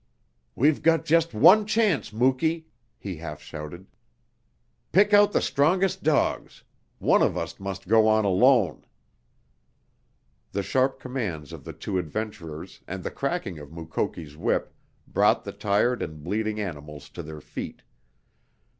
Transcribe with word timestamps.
"We've 0.55 0.81
got 0.81 1.05
just 1.05 1.31
one 1.35 1.63
chance, 1.67 2.11
Muky!" 2.11 2.65
he 2.97 3.17
half 3.17 3.39
shouted. 3.39 3.85
"Pick 4.91 5.13
out 5.13 5.31
the 5.31 5.43
strongest 5.43 6.01
dogs. 6.01 6.63
One 6.97 7.21
of 7.21 7.37
us 7.37 7.59
must 7.59 7.87
go 7.87 8.07
on 8.07 8.25
alone!" 8.25 8.83
The 10.53 10.63
sharp 10.63 10.99
commands 10.99 11.53
of 11.53 11.65
the 11.65 11.73
two 11.73 11.99
adventurers 11.99 12.81
and 12.87 13.03
the 13.03 13.11
cracking 13.11 13.59
of 13.59 13.71
Mukoki's 13.71 14.35
whip 14.35 14.73
brought 15.07 15.43
the 15.43 15.51
tired 15.51 16.01
and 16.01 16.23
bleeding 16.23 16.59
animals 16.59 17.07
to 17.09 17.21
their 17.21 17.39
feet. 17.39 17.83